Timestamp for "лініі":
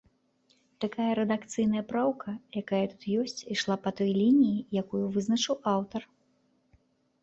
4.19-4.57